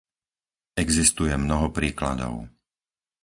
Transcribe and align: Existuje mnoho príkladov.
Existuje 0.85 1.33
mnoho 1.37 1.67
príkladov. 1.77 2.35